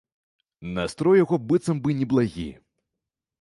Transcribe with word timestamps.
Настрой 0.77 1.13
у 1.21 1.23
яго 1.25 1.39
быццам 1.51 1.77
бы 1.85 1.89
неблагі. 2.01 2.47